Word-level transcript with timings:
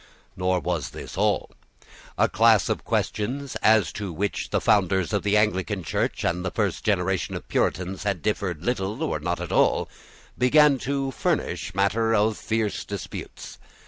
Nor 0.35 0.59
was 0.61 0.89
this 0.89 1.15
all. 1.15 1.51
A 2.17 2.27
class 2.27 2.69
of 2.69 2.83
questions, 2.83 3.55
as 3.57 3.93
to 3.93 4.11
which 4.11 4.49
the 4.49 4.59
founders 4.59 5.13
of 5.13 5.21
the 5.21 5.37
Anglican 5.37 5.83
Church 5.83 6.25
and 6.25 6.43
the 6.43 6.49
first 6.49 6.83
generation 6.83 7.35
of 7.35 7.47
Puritans 7.47 8.01
had 8.01 8.23
differed 8.23 8.65
little 8.65 9.03
or 9.03 9.19
not 9.19 9.39
at 9.39 9.51
all, 9.51 9.87
began 10.35 10.79
to 10.79 11.11
furnish 11.11 11.75
matter 11.75 12.15
for 12.15 12.33
fierce 12.33 12.83
disputes. 12.83 13.59